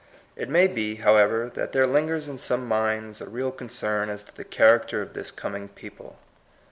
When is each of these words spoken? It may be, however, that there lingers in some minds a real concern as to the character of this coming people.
It 0.35 0.49
may 0.49 0.65
be, 0.65 0.95
however, 0.95 1.47
that 1.53 1.73
there 1.73 1.85
lingers 1.85 2.27
in 2.27 2.39
some 2.39 2.67
minds 2.67 3.21
a 3.21 3.29
real 3.29 3.51
concern 3.51 4.09
as 4.09 4.23
to 4.23 4.35
the 4.35 4.43
character 4.43 5.03
of 5.03 5.13
this 5.13 5.29
coming 5.29 5.67
people. 5.67 6.17